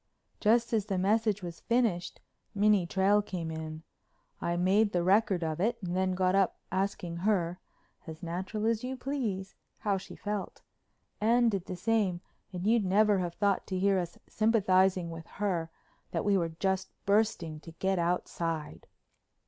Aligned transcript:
Just 0.39 0.73
as 0.73 0.87
the 0.87 0.97
message 0.97 1.43
was 1.43 1.59
finished 1.59 2.21
Minnie 2.55 2.87
Trail 2.87 3.21
came 3.21 3.51
in. 3.51 3.83
I 4.41 4.57
made 4.57 4.93
the 4.93 5.03
record 5.03 5.43
of 5.43 5.59
it 5.59 5.77
and 5.83 5.95
then 5.95 6.13
got 6.15 6.33
up 6.33 6.57
asking 6.71 7.17
her, 7.17 7.59
as 8.07 8.23
natural 8.23 8.65
as 8.65 8.83
you 8.83 8.97
please, 8.97 9.53
how 9.77 9.97
she 9.99 10.15
felt. 10.15 10.63
Anne 11.21 11.49
did 11.49 11.65
the 11.65 11.75
same 11.75 12.19
and 12.51 12.65
you'd 12.65 12.83
never 12.83 13.19
have 13.19 13.35
thought 13.35 13.67
to 13.67 13.77
hear 13.77 13.99
us 13.99 14.17
sympathizing 14.27 15.11
with 15.11 15.27
her 15.37 15.69
that 16.09 16.25
we 16.25 16.35
were 16.35 16.49
just 16.49 16.89
bursting 17.05 17.59
to 17.59 17.71
get 17.73 17.99
outside. 17.99 18.87